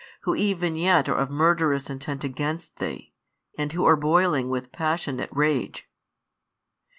who 0.21 0.33
even 0.33 0.75
yet 0.75 1.07
are 1.07 1.13
of 1.15 1.29
murderous 1.29 1.87
intent 1.87 2.23
against 2.23 2.77
Thee, 2.77 3.13
and 3.55 3.71
who 3.73 3.85
are 3.85 3.95
boiling 3.95 4.49
with 4.49 4.71
passionate 4.71 5.29
rage?" 5.31 5.87